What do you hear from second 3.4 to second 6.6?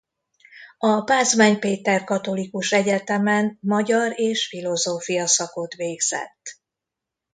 magyar és filozófia szakot végzett.